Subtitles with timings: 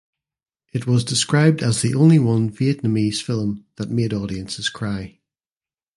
[0.73, 5.19] It was described as the only one Vietnamese film that "made audiences cry".